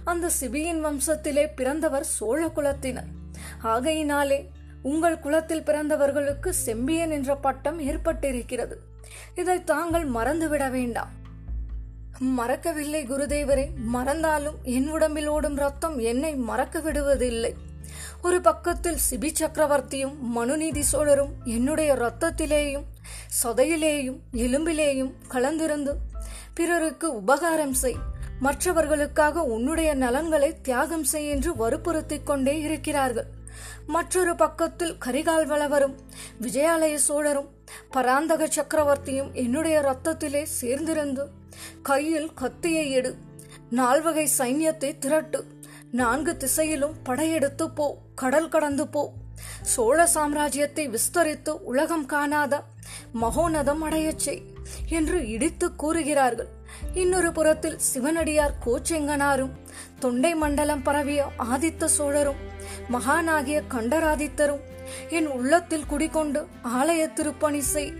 அந்த 0.08 0.30
சிபியின் 0.40 0.82
வம்சத்திலே 0.84 1.44
பிறந்தவர் 1.56 2.04
சோழ 2.04 2.40
குலத்தினர். 2.46 3.10
ஆகையினாலே 3.62 4.38
உங்கள் 4.82 5.18
குலத்தில் 5.18 5.62
பிறந்தவர்களுக்கு 5.62 6.48
செம்பியன் 6.48 7.10
என்ற 7.10 7.36
பட்டம் 7.36 7.80
ஏற்பட்டிருக்கிறது. 7.80 8.76
இதை 9.34 9.64
தாங்கள் 9.64 10.06
மறந்துவிட 10.10 10.70
வேண்டாம். 10.70 11.12
மறக்கவில்லை 12.18 13.06
குருதேவரே 13.06 13.64
மறந்தாலும் 13.76 14.58
என் 14.62 14.88
உடம்பில் 14.88 15.26
ஓடும் 15.26 15.56
ரத்தம் 15.56 15.98
என்னை 15.98 16.32
மறக்க 16.50 16.80
விடுவதில்லை. 16.80 17.52
ஒரு 18.22 18.40
பக்கத்தில் 18.40 18.98
சிபி 19.10 19.30
சக்கரவர்த்தியும் 19.40 20.18
மனுநீதி 20.36 20.80
சோழரும் 20.80 21.34
என்னுடைய 21.44 21.90
ரத்தத்திலேயும் 21.94 22.86
சதையிலேயும் 23.42 24.20
எலும்பிலேயும் 24.32 25.12
கலந்திருந்து 25.30 25.92
பிறருக்கு 26.54 27.14
உபகாரம் 27.14 27.74
செய் 27.74 27.98
மற்றவர்களுக்காக 28.40 29.42
உன்னுடைய 29.42 29.94
நலன்களை 29.94 30.60
தியாகம் 30.60 31.04
செய் 31.04 31.28
என்று 31.28 31.56
வற்புறுத்திக் 31.56 32.26
கொண்டே 32.26 32.60
இருக்கிறார்கள். 32.60 33.28
மற்றொரு 33.86 34.36
பக்கத்தில் 34.36 34.96
கரிகால் 35.06 35.46
வளவரும் 35.46 35.96
விஜயாலய 36.42 36.94
சோழரும் 36.94 37.48
பராந்தக 37.90 38.46
சக்கரவர்த்தியும் 38.46 39.32
என்னுடைய 39.32 39.80
ரத்தத்திலே 39.80 40.42
சேர்ந்திருந்து 40.60 41.24
கையில் 41.82 42.34
கத்தியை 42.34 42.90
எடு 42.90 43.16
நால்வகை 43.70 44.28
சைன்யத்தை 44.38 44.90
திரட்டு 44.98 45.40
நான்கு 45.90 46.36
திசையிலும் 46.36 46.94
படையெடுத்து 47.02 47.70
போ 47.70 47.96
கடல் 48.14 48.48
கடந்து 48.48 48.88
போ. 48.88 49.12
சோழ 49.62 50.08
சாம்ராஜ்யத்தை 50.14 50.84
விஸ்தரித்து 50.88 51.48
உலகம் 51.48 52.06
காணாத 52.06 52.62
மகோனதம் 53.22 53.82
அடையச் 53.82 54.18
செய் 54.18 54.42
என்று 54.88 55.28
இடித்து 55.28 55.74
கூறுகிறார்கள். 55.74 56.48
இன்னொரு 56.94 57.32
புறத்தில் 57.32 57.78
சிவனடியார் 57.78 58.54
கோச்செங்கனாரும் 58.66 59.52
தொண்டை 59.98 60.34
மண்டலம் 60.34 60.82
பரவிய 60.82 61.24
ஆதித்த 61.38 61.84
சோழரும் 61.84 62.42
மகானாகிய 62.92 63.62
கண்டராதித்தரும் 63.74 64.64
என் 65.08 65.26
உள்ளத்தில் 65.26 65.86
குடிகொண்டு 65.86 66.46
ஆலய 66.76 67.12
திருப்பணி 67.12 67.60
செய் 67.60 67.92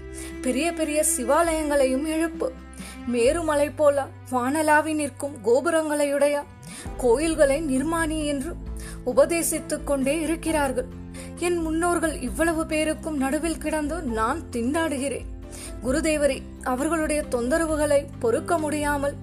பெரிய 0.42 0.72
பெரிய 0.72 1.04
சிவாலயங்களையும் 1.16 2.06
எழுப்பு 2.16 2.48
மேருமலை 3.12 3.72
போல 3.76 4.06
வானலாவி 4.30 4.94
நிற்கும் 4.94 5.36
கோபுரங்களையுடைய 5.44 6.42
கோயில்களை 6.96 7.58
நிர்மாணி 7.62 8.24
என்று 8.24 8.52
உபதேசித்துக் 9.06 9.84
கொண்டே 9.84 10.20
இருக்கிறார்கள். 10.20 10.88
என் 11.38 11.56
முன்னோர்கள் 11.56 12.20
இவ்வளவு 12.20 12.66
பேருக்கும் 12.66 13.16
நடுவில் 13.16 13.58
கிடந்து 13.58 14.02
நான் 14.02 14.42
திண்டாடுகிறேன். 14.52 15.28
குருதேவரே 15.84 16.42
அவர்களுடைய 16.64 17.24
தொந்தரவுகளை 17.30 18.00
பொறுக்க 18.20 18.58
முடியாமல் 18.58 19.16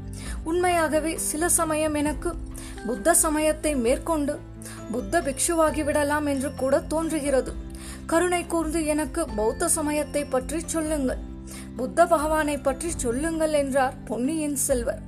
உண்மையாகவே 0.43 1.13
சில 1.17 1.49
சமயம் 1.49 1.93
எனக்கு 1.93 2.31
புத்த 2.85 3.13
சமயத்தை 3.13 3.75
மேற்கொண்டு 3.75 4.33
புத்த 4.91 5.21
பிக்ஷுவாகி 5.21 5.83
விடலாம் 5.83 6.25
என்று 6.25 6.53
கூட 6.53 6.79
தோன்றுகிறது. 6.79 7.51
கருணை 8.05 8.45
கூர்ந்து 8.45 8.85
எனக்கு 8.85 9.21
பௌத்த 9.35 9.67
சமயத்தை 9.67 10.25
பற்றி 10.25 10.59
சொல்லுங்கள். 10.65 11.21
புத்த 11.77 12.05
பகவானை 12.05 12.57
பற்றி 12.57 12.89
சொல்லுங்கள் 12.97 13.51
என்றார் 13.51 13.95
பொன்னியின் 14.05 14.55
செல்வர். 14.55 15.01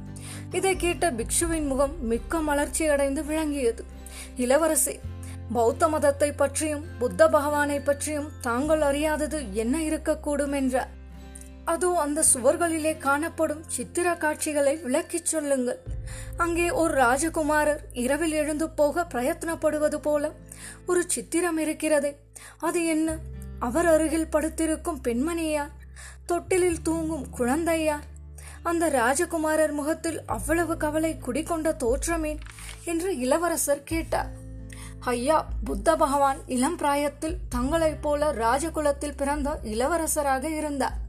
இதை 0.52 0.76
கேட்ட 0.76 1.12
பிக்ஷுவின் 1.12 1.68
முகம் 1.68 1.96
மிக்க 2.02 2.42
மலர்ச்சி 2.42 2.86
அடைந்து 2.86 3.24
விளங்கியது. 3.24 3.84
இளவரசி 4.36 4.96
பௌத்த 5.54 5.88
மதத்தை 5.88 6.30
பற்றியும் 6.32 6.86
புத்த 7.00 7.28
பகவானை 7.28 7.80
பற்றியும் 7.80 8.30
தாங்கள் 8.42 8.82
அறியாதது 8.82 9.40
என்ன 9.54 9.78
இருக்கக்கூடும் 9.80 10.56
என்றார். 10.56 10.92
அதோ 11.68 12.00
அந்த 12.00 12.24
சுவர்களிலே 12.34 12.98
காணப்படும் 12.98 13.64
சித்திர 13.68 14.16
காட்சிகளை 14.16 14.78
விளக்கிச் 14.78 15.26
சொல்லுங்கள். 15.26 15.80
அங்கே 16.38 16.70
ஒரு 16.72 16.94
ராஜகுமாரர் 17.02 17.80
இரவில் 17.94 18.32
எழுந்து 18.32 18.70
போக 18.70 19.08
பிரயத்னப்படுவது 19.14 19.96
போல 19.96 20.32
ஒரு 20.86 21.04
சித்திரம் 21.08 21.58
இருக்கிறதே. 21.58 22.20
அது 22.60 22.86
என்ன? 22.86 23.18
அவர் 23.60 23.86
அருகில் 23.86 24.28
படுத்திருக்கும் 24.28 25.02
பெண்மணியார் 25.02 25.72
தொட்டிலில் 26.26 26.82
தூங்கும் 26.82 27.30
குழந்தையார் 27.30 28.04
அந்த 28.64 28.90
ராஜகுமாரர் 28.90 29.72
முகத்தில் 29.72 30.26
அவ்வளவு 30.26 30.78
கவலை 30.78 31.18
குடிகொண்ட 31.28 31.76
தோற்றமேன்? 31.84 32.40
என்று 32.86 33.18
இளவரசர் 33.18 33.84
கேட்டார். 33.84 34.30
ஐயா 35.00 35.48
புத்த 35.64 35.96
பகவான் 35.96 36.38
இளம் 36.46 36.76
பிராயத்தில் 36.76 37.38
தங்களைப் 37.50 38.02
போல 38.02 38.34
ராஜகுலத்தில் 38.34 39.18
பிறந்த 39.18 39.60
இளவரசராக 39.64 40.44
இருந்தார். 40.44 41.06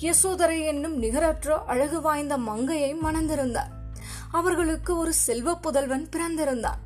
யசோதரை 0.00 0.64
என்னும் 0.66 0.96
நிகரற்ற 0.96 1.58
அழகு 1.58 2.00
வாய்ந்த 2.00 2.38
மங்கையை 2.38 2.94
மணந்திருந்தார். 2.94 3.72
அவர்களுக்கு 4.30 4.96
ஒரு 4.96 5.12
செல்வ 5.12 5.54
புதல்வன் 5.56 6.08
பிறந்திருந்தார். 6.08 6.80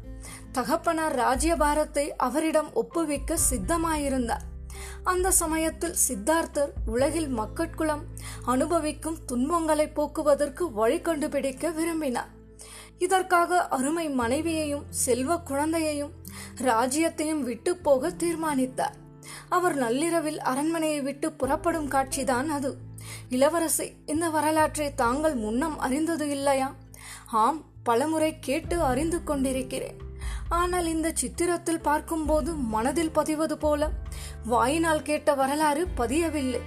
தகப்பனார் 0.52 1.18
ராஜ்யபாரத்தை 1.18 2.08
அவரிடம் 2.16 2.72
ஒப்புவிக்க 2.72 3.36
சித்தமாயிருந்தார். 3.50 4.46
அந்த 5.04 5.30
சமயத்தில் 5.30 5.94
சித்தார்த்தர் 6.08 6.70
உலகில் 6.86 7.28
மக்கட்குளம் 7.28 8.02
அனுபவிக்கும் 8.44 9.18
துன்பங்களை 9.26 9.88
போக்குவதற்கு 9.88 10.72
வழி 10.72 11.00
கண்டுபிடிக்க 11.00 11.70
விரும்பினார். 11.70 12.28
இதற்காக 12.98 13.68
அருமை 13.68 14.10
மனைவியையும் 14.10 14.84
செல்வ 14.90 15.36
குழந்தையையும் 15.36 16.10
ராஜ்யத்தையும் 16.56 17.40
விட்டு 17.40 17.76
போக 17.76 18.10
தீர்மானித்தார். 18.10 18.94
அவர் 19.48 19.74
நள்ளிரவில் 19.74 20.40
அரண்மனையை 20.40 21.00
விட்டு 21.00 21.32
புறப்படும் 21.32 21.90
காட்சிதான் 21.90 22.46
அது. 22.46 22.88
இளவரசி 23.30 23.84
இந்த 24.06 24.28
வரலாற்றை 24.28 24.94
தாங்கள் 24.94 25.34
முன்னம் 25.34 25.78
அறிந்தது 25.78 26.28
இல்லையா? 26.28 26.68
ஆம் 27.42 27.64
பலமுறை 27.82 28.38
கேட்டு 28.38 28.76
அறிந்து 28.82 29.18
கொண்டிருக்கிறேன். 29.24 29.98
ஆனால் 30.48 30.86
இந்த 30.86 31.12
சித்திரத்தில் 31.20 31.82
பார்க்கும்போது 31.82 32.52
மனதில் 32.74 33.10
பதிவது 33.10 33.56
போல 33.58 33.90
வாயினால் 34.44 35.02
கேட்ட 35.02 35.34
வரலாறு 35.34 35.86
பதியவில்லை. 35.96 36.60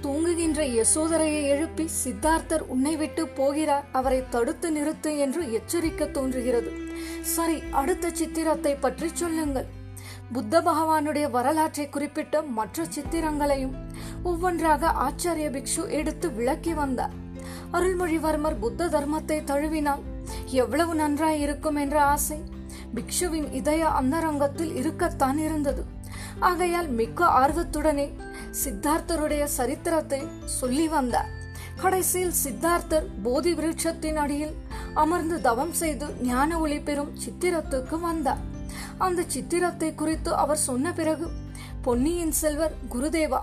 தூங்குகின்ற 0.00 0.62
யசோதரையை 0.68 1.42
எழுப்பி 1.44 1.86
சித்தார்த்தர் 2.04 2.64
உன்னை 2.66 2.96
விட்டு 2.96 3.28
போகிறார். 3.28 3.88
அவரை 3.92 4.20
தடுத்து 4.28 4.70
நிறுத்து 4.70 5.18
என்று 5.18 5.42
எச்சரிக்க 5.58 6.10
தோன்றுகிறது. 6.10 6.72
சரி 7.20 7.62
அடுத்த 7.70 8.10
சித்திரத்தை 8.10 8.74
பற்றி 8.74 9.10
சொல்லுங்கள். 9.12 9.68
புத்த 10.32 10.60
பகவானுடைய 10.60 11.30
வரலாற்றை 11.30 11.88
குறிப்பிட்ட 11.88 12.42
மற்ற 12.42 12.84
சித்திரங்களையும் 12.84 13.74
ஒவ்வொன்றாக 14.22 14.92
ஆச்சாரிய 15.06 15.48
பிக்ஷு 15.56 15.88
எடுத்து 15.88 16.32
விளக்கி 16.32 16.74
வந்தார். 16.74 17.14
அருள்மொழிவர்மர் 17.72 18.58
புத்த 18.58 18.86
தர்மத்தை 18.86 19.38
தழுவினால் 19.50 20.02
எவ்வளவு 20.62 20.94
நன்றாய் 20.94 21.40
இருக்கும் 21.40 21.76
என்ற 21.76 22.02
ஆசை 22.02 22.38
பிக்ஷுவின் 22.94 23.52
இதய 23.52 23.88
அந்தரங்கத்தில் 23.88 24.74
இருக்கத்தான் 24.76 25.38
இருந்தது. 25.38 25.84
ஆகையால் 26.40 26.88
மிக்க 26.88 27.24
ஆர்வத்துடனே 27.42 28.08
சித்தார்த்தருடைய 28.64 29.44
சரித்திரத்தை 29.44 30.20
சொல்லி 30.44 30.88
வந்தார். 30.88 31.30
கடைசியில் 31.80 32.36
சித்தார்த்தர் 32.44 33.06
போதி 33.22 33.54
விருட்சத்தின் 33.54 34.16
அடியில் 34.16 34.54
அமர்ந்து 34.94 35.40
தவம் 35.40 35.72
செய்து 35.72 36.06
ஞான 36.22 36.58
ஒளி 36.58 36.78
பெறும் 36.80 37.14
சித்திரத்துக்கு 37.24 38.00
வந்தார். 38.00 38.42
அந்த 38.98 39.24
சித்திரத்தை 39.26 39.94
குறித்து 39.94 40.34
அவர் 40.34 40.64
சொன்ன 40.68 40.92
பிறகு 40.92 41.28
பொன்னியின் 41.82 42.32
செல்வர் 42.32 42.74
குருதேவா 42.90 43.40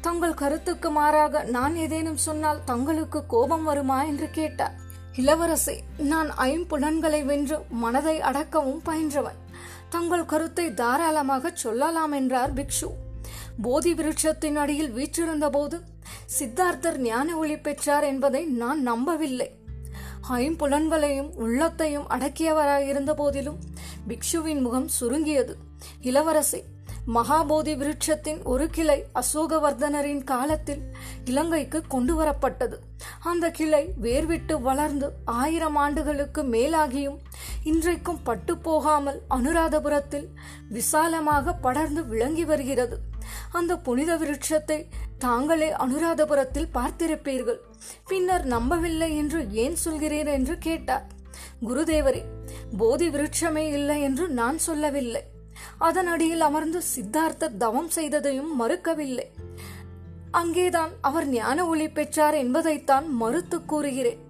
தங்கள் 0.00 0.34
கருத்துக்கு 0.34 0.90
மாறாக 0.90 1.42
நான் 1.42 1.76
ஏதேனும் 1.76 2.16
சொன்னால் 2.16 2.64
தங்களுக்கு 2.64 3.26
கோபம் 3.26 3.64
வருமா 3.64 4.02
என்று 4.02 4.30
கேட்டார். 4.30 4.74
இளவரசே 5.16 5.76
நான் 5.98 6.30
ஐம்புலன்களை 6.30 7.24
வென்று 7.24 7.56
மனதை 7.82 8.20
அடக்கவும் 8.20 8.82
பயின்றவன். 8.84 9.38
தங்கள் 9.88 10.24
கருத்தை 10.24 10.74
தாராளமாக 10.74 11.52
சொல்லலாம் 11.54 12.12
என்றார் 12.12 12.54
பிக்ஷு. 12.54 12.90
போதி 13.62 13.94
விருட்சத்தின் 13.94 14.56
அடியில் 14.56 14.90
வீற்றிருந்த 14.90 15.48
போது 15.50 15.76
சித்தார்த்தர் 16.38 16.98
ஞான 16.98 17.36
ஒளி 17.36 17.58
பெற்றார் 17.58 18.04
என்பதை 18.04 18.44
நான் 18.44 18.82
நம்பவில்லை. 18.82 19.48
ஐம்புலன்களையும் 20.28 21.30
உள்ளத்தையும் 21.34 22.08
அடக்கியவராயிருந்த 22.08 23.12
போதிலும் 23.14 23.58
பிக்ஷுவின் 24.08 24.60
முகம் 24.60 24.88
சுருங்கியது. 24.88 25.56
இளவரசி 26.00 26.60
மகாபோதி 27.14 27.72
விருட்சத்தின் 27.76 28.42
ஒரு 28.42 28.66
கிளை 28.70 28.96
அசோகவர்தனரின் 29.14 30.22
காலத்தில் 30.24 30.82
இலங்கைக்கு 31.24 31.82
கொண்டு 31.88 32.12
வரப்பட்டது 32.20 32.76
அந்த 33.20 33.50
கிளை 33.50 33.82
வேர்விட்டு 34.02 34.60
வளர்ந்து 34.60 35.12
ஆயிரம் 35.24 35.76
ஆண்டுகளுக்கு 35.76 36.42
மேலாகியும் 36.42 37.18
இன்றைக்கும் 37.64 38.22
பட்டு 38.22 38.58
போகாமல் 38.58 39.20
அனுராதபுரத்தில் 39.30 40.28
விசாலமாக 40.68 41.54
படர்ந்து 41.54 42.06
விளங்கி 42.06 42.44
வருகிறது. 42.44 42.98
அந்த 43.52 43.76
புனித 43.76 44.16
விருட்சத்தை 44.16 44.78
தாங்களே 45.18 45.70
அனுராதபுரத்தில் 45.84 46.72
பார்த்திருப்பீர்கள். 46.74 47.60
பின்னர் 48.08 48.44
நம்பவில்லை 48.44 49.16
என்று 49.16 49.40
ஏன் 49.50 49.76
சொல்கிறீர் 49.84 50.30
என்று 50.38 50.58
கேட்டார். 50.58 51.06
குருதேவரே 51.62 52.22
போதி 52.76 53.08
விருட்சமே 53.08 53.64
இல்லை 53.72 54.02
என்று 54.02 54.28
நான் 54.28 54.58
சொல்லவில்லை. 54.58 55.22
அதன் 55.78 56.06
அடியில் 56.06 56.40
அமர்ந்து 56.40 56.82
சித்தார்த்தர் 56.94 57.56
தவம் 57.56 57.90
செய்ததையும் 57.94 58.52
மறுக்கவில்லை. 58.58 59.26
அங்கேதான் 60.30 60.92
அவர் 61.00 61.26
ஞான 61.28 61.66
ஒளி 61.66 61.88
பெற்றார் 61.88 62.34
என்பதைத்தான் 62.34 63.08
மறுத்து 63.08 63.64
கூறுகிறேன். 63.64 64.20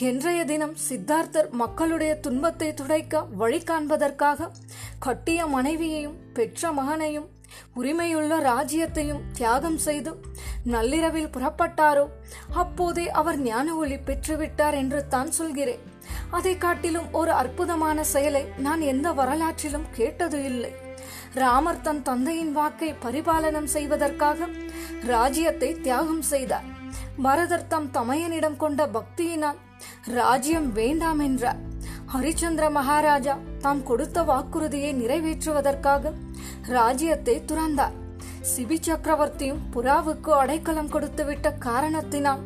என்றைய 0.00 0.44
தினம் 0.44 0.76
சித்தார்த்தர் 0.88 1.50
மக்களுடைய 1.50 2.20
துன்பத்தை 2.20 2.74
துடைக்க 2.74 3.22
வழி 3.22 3.58
காண்பதற்காக 3.58 4.50
கட்டிய 4.98 5.46
மனைவியையும் 5.46 6.18
பெற்ற 6.32 6.72
மகனையும் 6.72 7.28
உரிமையுள்ள 7.76 8.38
ராஜ்யத்தையும் 8.40 9.24
தியாகம் 9.32 9.76
செய்து 9.76 10.12
நள்ளிரவில் 10.64 11.32
புறப்பட்டாரோ 11.36 12.06
அப்போதே 12.52 13.10
அவர் 13.10 13.38
ஞான 13.40 13.74
ஒளி 13.74 13.94
பெற்றுவிட்டார் 13.94 14.74
என்று 14.74 15.08
தான் 15.08 15.30
சொல்கிறேன். 15.30 15.91
அதை 16.30 16.58
காட்டிலும் 16.58 17.08
ஒரு 17.12 17.32
அற்புதமான 17.32 18.04
செயலை 18.04 18.44
நான் 18.58 18.80
எந்த 18.80 19.12
வரலாற்றிலும் 19.12 19.88
கேட்டது 19.92 20.44
இல்லை. 20.44 20.72
ராமர் 21.34 21.80
தன் 21.80 22.02
தந்தையின் 22.02 22.52
வாக்கை 22.52 22.94
பரிபாலனம் 22.94 23.68
செய்வதற்காக 23.74 24.48
ராஜ்யத்தை 25.06 25.80
தியாகம் 25.80 26.22
செய்தார். 26.22 26.66
பரதர் 27.22 27.66
தம் 27.66 27.90
தமையனிடம் 27.90 28.56
கொண்ட 28.56 28.86
பக்தியினால் 28.86 29.58
ராஜ்யம் 30.14 30.72
வேண்டாம் 30.72 31.18
என்றார். 31.18 31.60
ஹரிச்சந்திர 32.12 32.64
மகாராஜா 32.70 33.34
தாம் 33.58 33.82
கொடுத்த 33.82 34.22
வாக்குறுதியை 34.22 34.92
நிறைவேற்றுவதற்காக 34.94 36.12
ராஜ்யத்தை 36.68 37.36
துறந்தார். 37.44 37.94
சிபி 38.50 38.76
சக்கரவர்த்தியும் 38.86 39.62
புறாவுக்கு 39.74 40.30
அடைக்கலம் 40.42 40.90
கொடுத்துவிட்ட 40.90 41.58
காரணத்தினால் 41.58 42.42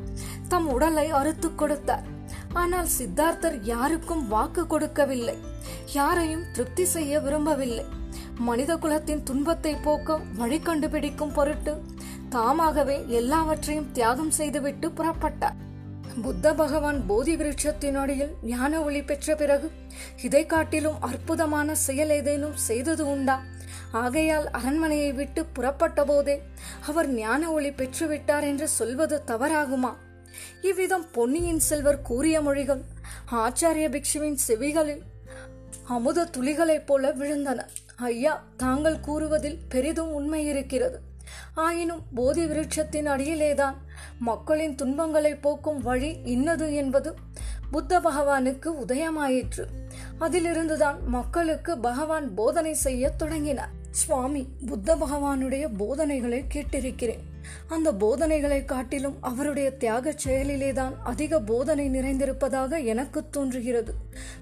தம் 0.48 0.66
உடலை 0.66 1.10
அறுத்து 1.10 1.54
கொடுத்தார். 1.54 2.04
ஆனால் 2.60 2.88
சித்தார்த்தர் 2.96 3.56
யாருக்கும் 3.72 4.24
வாக்கு 4.28 4.62
கொடுக்கவில்லை. 4.66 5.36
யாரையும் 5.92 6.44
திருப்தி 6.52 6.84
செய்ய 6.94 7.20
விரும்பவில்லை. 7.20 7.84
மனித 8.48 8.72
குலத்தின் 8.76 9.22
துன்பத்தை 9.22 9.72
போக்க 9.86 10.18
வழி 10.40 10.58
கண்டுபிடிக்கும் 10.60 11.34
பொருட்டு 11.38 11.72
தாமாகவே 12.34 12.96
எல்லாவற்றையும் 13.18 13.90
தியாகம் 13.92 14.32
செய்துவிட்டு 14.38 14.86
புறப்பட்டார். 14.98 15.58
புத்த 16.24 16.52
பகவான் 16.60 16.98
போதி 17.08 17.32
விருட்சத்தின் 17.36 17.98
அடியில் 18.02 18.32
ஞான 18.52 18.72
ஒளி 18.82 19.00
பெற்ற 19.02 19.34
பிறகு 19.34 19.68
இதை 20.26 20.42
காட்டிலும் 20.46 20.98
அற்புதமான 21.08 21.74
செயல் 21.86 22.12
ஏதேனும் 22.18 22.56
செய்தது 22.68 23.04
உண்டா? 23.14 23.36
ஆகையால் 24.02 24.46
அரண்மனையை 24.58 25.10
விட்டு 25.12 25.40
புறப்பட்ட 25.56 26.00
போதே 26.04 26.36
அவர் 26.90 27.08
ஞான 27.20 27.50
ஒளி 27.56 27.70
பெற்றுவிட்டார் 27.70 28.46
என்று 28.50 28.68
சொல்வது 28.78 29.18
தவறாகுமா? 29.30 29.92
இவ்விதம் 30.62 31.10
பொன்னியின் 31.12 31.58
செல்வர் 31.58 32.02
கூறிய 32.02 32.40
மொழிகள் 32.40 32.82
ஆச்சாரிய 33.32 33.88
பிக்ஷுவின் 33.88 34.38
செவிகளில் 34.48 35.00
அமுத 35.84 36.24
துளிகளைப் 36.24 36.86
போல 36.86 37.12
விழுந்தன. 37.12 37.66
ஐயா 37.96 38.44
தாங்கள் 38.56 39.00
கூறுவதில் 39.00 39.58
பெரிதும் 39.68 40.12
உண்மை 40.12 40.46
இருக்கிறது. 40.46 41.00
ஆயினும் 41.54 42.02
போதி 42.14 42.44
விருட்சத்தின் 42.44 43.08
அடியிலேதான் 43.08 43.74
மக்களின் 44.18 44.74
துன்பங்களை 44.74 45.34
போக்கும் 45.34 45.82
வழி 45.82 46.20
இன்னது 46.24 46.74
என்பது 46.74 47.14
புத்த 47.70 48.00
பகவானுக்கு 48.00 48.66
உதயமாயிற்று. 48.86 49.64
அதிலிருந்துதான் 50.20 50.96
மக்களுக்கு 51.06 51.78
பகவான் 51.78 52.34
போதனை 52.34 52.74
செய்ய 52.74 53.08
தொடங்கினார். 53.08 53.70
சுவாமி 53.90 54.48
புத்த 54.66 54.96
பகவானுடைய 54.96 55.68
போதனைகளை 55.76 56.44
கேட்டிருக்கிறேன். 56.54 57.22
அந்த 57.68 57.94
போதனைகளை 57.94 58.64
காட்டிலும் 58.64 59.16
அவருடைய 59.20 59.70
தியாக 59.70 60.14
செயலிலேதான் 60.24 60.92
அதிக 61.04 61.40
போதனை 61.40 61.88
நிறைந்திருப்பதாக 61.88 62.84
எனக்கு 62.84 63.30
தோன்றுகிறது. 63.30 63.94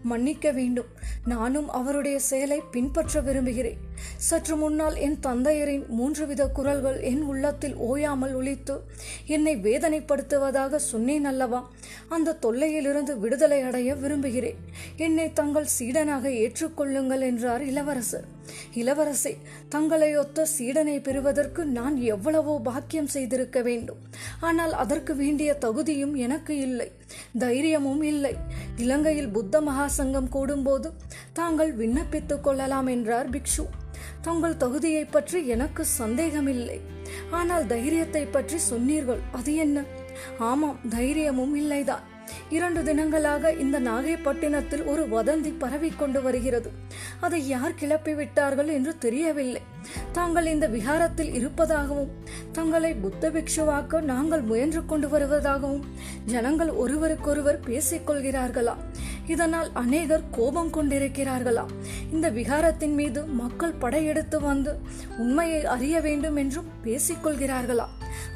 மன்னிக்க 0.03 0.51
வேண்டும். 0.51 0.87
நானும் 1.25 1.69
அவருடைய 1.69 2.19
செயலை 2.19 2.63
பின்பற்ற 2.71 3.21
விரும்புகிறேன். 3.21 3.77
சற்று 4.17 4.57
முன்னால் 4.57 4.97
என் 4.97 5.19
தந்தையரின் 5.23 5.87
மூன்று 5.87 6.27
வித 6.27 6.49
குரல்கள் 6.49 7.01
என் 7.01 7.23
உள்ளத்தில் 7.23 7.77
ஓயாமல் 7.77 8.35
ஒழித்து 8.35 8.81
என்னை 9.27 9.57
வேதனைப்படுத்துவதாக 9.57 10.77
சொன்னேன் 10.77 11.25
அல்லவா? 11.25 11.71
அந்த 12.09 12.39
தொல்லையிலிருந்து 12.43 13.19
விடுதலை 13.19 13.61
அடைய 13.61 13.95
விரும்புகிறேன். 13.95 14.57
என்னை 14.97 15.33
தங்கள் 15.33 15.75
சீடனாக 15.79 16.29
ஏற்றுக்கொள்ளுங்கள் 16.29 17.21
என்றார் 17.21 17.65
இளவரசர். 17.65 18.34
இளவரசே 18.75 19.37
தங்களை 19.69 20.17
ஒத்த 20.17 20.47
சீடனை 20.59 21.03
பெறுவதற்கு 21.03 21.65
நான் 21.65 21.97
எவ்வளவோ 21.97 22.61
பாக்கியம் 22.65 23.07
செய்திருக்க 23.07 23.63
வேண்டும். 23.63 24.01
ஆனால் 24.41 24.73
அதற்கு 24.73 25.17
வேண்டிய 25.17 25.55
தகுதியும் 25.55 26.15
எனக்கு 26.15 26.59
இல்லை. 26.59 26.93
தைரியமும் 27.39 28.03
இல்லை. 28.03 28.35
இலங்கையில் 28.77 29.29
புத்த 29.29 29.61
மகாசங்கம் 29.61 30.33
கூடும்போது 30.33 30.91
தாங்கள் 31.33 31.77
விண்ணப்பித்துக் 31.77 32.41
கொள்ளலாம் 32.41 32.87
என்றார் 32.87 33.31
பிக்ஷு. 33.31 33.67
தங்கள் 34.23 34.57
தகுதியை 34.57 35.05
பற்றி 35.05 35.47
எனக்கு 35.47 35.85
சந்தேகமில்லை. 35.85 36.81
ஆனால் 37.31 37.67
தைரியத்தை 37.67 38.27
பற்றி 38.27 38.59
சொன்னீர்கள். 38.59 39.23
அது 39.33 39.55
என்ன? 39.55 39.85
ஆமாம் 40.39 40.81
தைரியமும் 40.89 41.55
இல்லைதான். 41.57 42.05
இரண்டு 42.49 42.83
தினங்களாக 42.83 43.59
இந்த 43.59 43.81
நாகைப்பட்டினத்தில் 43.81 44.85
ஒரு 44.85 45.03
வதந்தி 45.05 45.55
பரவிக் 45.59 45.99
கொண்டு 45.99 46.23
வருகிறது. 46.23 46.71
அதை 47.21 47.49
யார் 47.49 47.75
கிளப்பி 47.75 48.15
விட்டார்கள் 48.15 48.69
என்று 48.69 48.99
தெரியவில்லை. 48.99 49.61
தாங்கள் 50.13 50.47
இந்த 50.47 50.69
விகாரத்தில் 50.69 51.35
இருப்பதாகவும் 51.35 52.13
தங்களை 52.53 52.95
புத்த 52.95 53.31
பிக்ஷுவாக்க 53.31 54.01
நாங்கள் 54.01 54.41
முயன்று 54.41 54.87
கொண்டு 54.87 55.09
வருவதாகவும் 55.09 55.83
ஜனங்கள் 56.27 56.69
ஒருவருக்கொருவர் 56.69 57.61
பேசிக் 57.61 58.11
கொள்கிறார்களா? 58.11 58.75
இதனால் 59.27 59.71
அநேகர் 59.73 60.23
கோபம் 60.31 60.73
கொண்டிருக்கிறார்களா? 60.73 61.67
இந்த 62.13 62.31
விகாரத்தின் 62.31 62.95
மீது 62.95 63.27
மக்கள் 63.27 63.73
படையெடுத்து 63.73 64.41
வந்து 64.41 64.79
உண்மையை 65.19 65.65
அறிய 65.65 66.01
வேண்டும் 66.01 66.37
என்றும் 66.37 66.71
பேசிக்கொள்கிறார்களா 66.85 67.87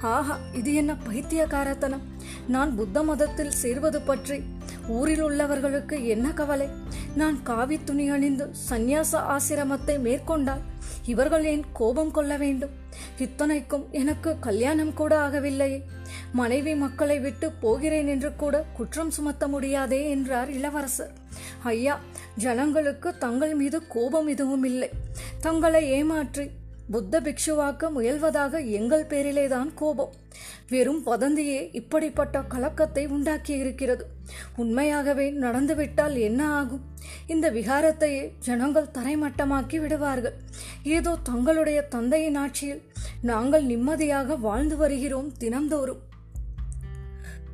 ஆஹா 0.01 0.39
இது 0.53 0.75
என்ன 0.75 0.97
பைத்தியகாரத்தனம் 1.09 2.07
நான் 2.49 2.75
புத்த 2.75 3.03
மதத்தில் 3.03 3.51
சேர்வது 3.51 4.01
பற்றி 4.01 4.43
ஊரில் 4.89 5.23
உள்ளவர்களுக்கு 5.23 6.07
என்ன 6.07 6.33
கவலை? 6.33 6.69
நான் 7.15 7.43
காவி 7.43 7.79
துணி 7.85 8.09
அணிந்து 8.09 8.51
சந்நியாச 8.71 9.37
ஆசிரமத்தை 9.37 9.99
மேற்கொண்டால் 9.99 10.61
இவர்கள் 11.05 11.45
ஏன் 11.45 11.65
கோபம் 11.73 12.11
கொள்ள 12.11 12.37
வேண்டும்? 12.37 12.71
இத்தனைக்கும் 13.19 13.89
எனக்கு 13.91 14.39
கல்யாணம் 14.39 14.95
கூட 14.95 15.29
ஆகவில்லையே. 15.29 15.83
மனைவி 16.33 16.75
மக்களை 16.75 17.19
விட்டு 17.19 17.53
போகிறேன் 17.53 18.07
என்று 18.07 18.35
கூட 18.37 18.65
குற்றம் 18.77 19.11
சுமத்த 19.11 19.49
முடியாதே 19.49 20.11
என்றார் 20.11 20.51
இளவரசர். 20.51 21.13
ஐயா 21.63 21.99
ஜனங்களுக்கு 22.37 23.19
தங்கள் 23.19 23.55
மீது 23.55 23.87
கோபம் 23.87 24.27
எதுவும் 24.27 24.65
இல்லை. 24.65 24.91
தங்களை 25.41 25.89
ஏமாற்றி 25.91 26.51
புத்த 26.91 27.21
பிக்ஷுவாக்க 27.21 27.91
முயல்வதாக 27.97 28.71
எங்கள் 28.71 29.05
பேரிலேதான் 29.05 29.75
கோபம். 29.75 30.13
வெறும் 30.69 31.07
வதந்தியே 31.07 31.69
இப்படிப்பட்ட 31.73 32.43
கலக்கத்தை 32.43 33.07
உண்டாக்கி 33.07 33.55
இருக்கிறது 33.55 34.07
உண்மையாகவே 34.57 35.31
நடந்துவிட்டால் 35.31 36.17
என்ன 36.17 36.49
ஆகும்? 36.49 36.81
இந்த 37.27 37.51
விகாரத்தையே 37.51 38.31
ஜனங்கள் 38.39 38.95
தரைமட்டமாக்கி 38.95 39.81
விடுவார்கள். 39.81 40.37
ஏதோ 40.83 41.17
தங்களுடைய 41.23 41.83
தந்தையின் 41.83 42.35
ஆட்சியில் 42.35 42.83
நாங்கள் 43.23 43.65
நிம்மதியாக 43.65 44.37
வாழ்ந்து 44.37 44.77
வருகிறோம் 44.77 45.33
தினந்தோறும் 45.37 46.03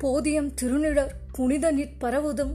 போதியம் 0.03 0.53
திருநிழர் 0.61 1.13
புனித 1.31 1.71
நிற்பரவுதும் 1.73 2.53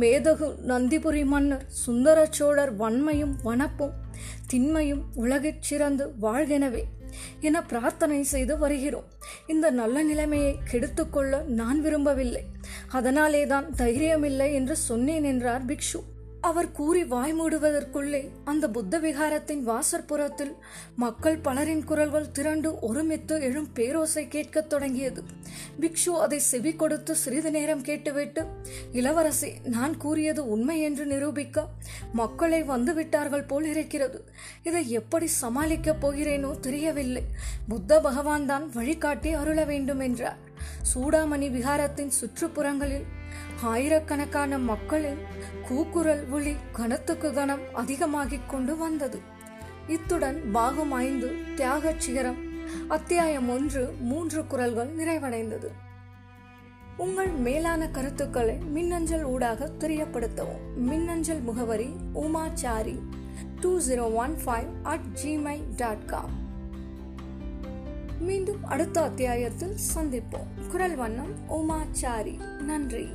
மேதகு 0.00 0.54
நந்திபுரி 0.66 1.24
மன்னர் 1.24 1.64
சுந்தர 1.68 2.26
சோழர் 2.30 2.76
வன்மையும் 2.76 3.34
வனப்பும் 3.44 3.92
திண்மையும் 4.46 5.04
உலகிற் 5.16 5.56
சிறந்து 5.60 6.12
வாழ்கெனவே 6.22 6.82
என 7.40 7.62
பிரார்த்தனை 7.62 8.22
செய்து 8.22 8.58
வருகிறோம். 8.58 9.04
இந்த 9.46 9.70
நல்ல 9.70 10.02
நிலைமையை 10.02 10.58
கெடுத்துக்கொள்ள 10.70 11.44
நான் 11.44 11.80
விரும்பவில்லை. 11.80 12.44
அதனாலேதான் 12.88 13.66
தைரியமில்லை 13.76 14.52
என்று 14.52 14.76
சொன்னேன் 14.76 15.24
என்றார் 15.24 15.64
பிக்ஷு. 15.64 16.00
அவர் 16.42 16.72
கூறி 16.72 17.04
வாய் 17.04 17.34
மூடுவதற்குள்ளே 17.40 18.28
அந்த 18.44 18.70
புத்த 18.70 18.98
விகாரத்தின் 18.98 19.62
வாசற்புறத்தில் 19.62 20.54
மக்கள் 20.96 21.38
பலரின் 21.38 21.84
குரல்கள் 21.84 22.30
திரண்டு 22.30 22.78
ஒருமித்து 22.78 23.40
எழும் 23.40 23.68
பேரோசை 23.74 24.28
கேட்கத் 24.28 24.68
தொடங்கியது. 24.68 25.22
பிக்ஷு 25.80 26.08
அதை 26.08 26.38
செவி 26.38 26.72
கொடுத்து 26.72 27.14
சிறிது 27.14 27.50
நேரம் 27.50 27.82
கேட்டுவிட்டு 27.82 28.46
இளவரசி 28.92 29.52
நான் 29.64 29.96
கூறியது 29.96 30.48
உண்மை 30.48 30.80
என்று 30.80 31.06
நிரூபிக்க 31.06 31.66
மக்களை 32.12 32.62
வந்துவிட்டார்கள் 32.62 33.46
போல் 33.46 33.64
இருக்கிறது. 33.64 34.24
இதை 34.62 34.90
எப்படி 34.90 35.28
சமாளிக்கப் 35.42 36.06
போகிறேனோ 36.06 36.60
தெரியவில்லை. 36.60 37.22
புத்த 37.68 38.00
பகவான் 38.00 38.46
தான் 38.46 38.70
வழிகாட்டி 38.72 39.32
அருள 39.32 39.64
வேண்டும் 39.64 40.00
என்றார். 40.00 40.50
சூடாமணி 40.94 41.50
விகாரத்தின் 41.50 42.10
சுற்றுப்புறங்களில் 42.20 43.04
ஆயிரக்கணக்கான 43.62 44.58
மக்களின் 44.58 45.18
கூக்குரல் 45.68 46.28
ஒளி 46.28 46.56
கணத்துக்கு 46.72 47.32
கனம் 47.32 47.60
அதிகமாகிக் 47.72 48.48
கொண்டு 48.48 48.76
வந்தது. 48.76 49.20
இத்துடன் 49.86 50.50
பாகம் 50.50 50.92
ஐந்து 50.92 51.34
தியாகச் 51.56 52.00
சிகரம் 52.00 52.36
அத்தியாயம் 52.88 53.48
ஒன்று 53.48 53.94
மூன்று 54.00 54.46
குரல்கள் 54.46 54.96
நிறைவடைந்தது. 54.96 55.66
உங்கள் 56.96 57.30
மேலான 57.30 57.88
கருத்துக்களை 57.88 58.56
மின்னஞ்சல் 58.56 59.24
ஊடாக 59.24 59.70
தெரியப்படுத்தவும். 59.78 60.74
மின்னஞ்சல் 60.74 61.40
முகவரி 61.40 61.90
Umachari 62.14 62.98
two 63.60 63.80
zero 63.80 64.14
one 64.14 64.36
five 64.44 64.66
at 64.82 65.04
Gmail 65.22 65.64
dot 65.76 66.06
com 66.06 66.41
மீண்டும் 68.22 68.64
அடுத்த 68.64 69.02
அத்தியாயத்தில் 69.02 69.76
சந்திப்போம். 69.94 70.68
குரல் 70.70 70.96
வண்ணம் 70.96 71.34
உமாச்சாரி. 71.48 72.62
நன்றி. 72.62 73.08